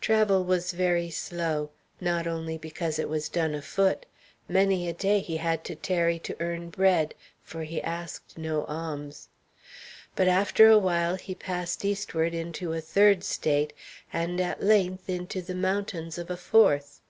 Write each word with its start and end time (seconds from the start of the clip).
Travel 0.00 0.44
was 0.44 0.70
very 0.70 1.10
slow. 1.10 1.70
Not 2.00 2.28
only 2.28 2.56
because 2.56 3.00
it 3.00 3.08
was 3.08 3.28
done 3.28 3.52
afoot. 3.52 4.06
Many 4.48 4.88
a 4.88 4.92
day 4.92 5.18
he 5.18 5.38
had 5.38 5.64
to 5.64 5.74
tarry 5.74 6.20
to 6.20 6.36
earn 6.38 6.70
bread, 6.70 7.16
for 7.42 7.64
he 7.64 7.82
asked 7.82 8.38
no 8.38 8.62
alms. 8.66 9.28
But 10.14 10.28
after 10.28 10.68
a 10.68 10.78
while 10.78 11.16
he 11.16 11.34
passed 11.34 11.84
eastward 11.84 12.32
into 12.32 12.72
a 12.72 12.80
third 12.80 13.24
State, 13.24 13.72
and 14.12 14.40
at 14.40 14.62
length 14.62 15.10
into 15.10 15.42
the 15.42 15.52
mountains 15.56 16.16
of 16.16 16.30
a 16.30 16.36
fourth. 16.36 17.00